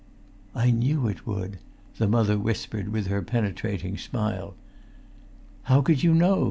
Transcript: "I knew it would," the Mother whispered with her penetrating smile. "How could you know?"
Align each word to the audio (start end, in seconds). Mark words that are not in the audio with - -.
"I 0.55 0.71
knew 0.71 1.05
it 1.07 1.27
would," 1.27 1.59
the 1.99 2.07
Mother 2.07 2.35
whispered 2.35 2.89
with 2.89 3.05
her 3.05 3.21
penetrating 3.21 3.99
smile. 3.99 4.55
"How 5.65 5.83
could 5.83 6.01
you 6.01 6.15
know?" 6.15 6.39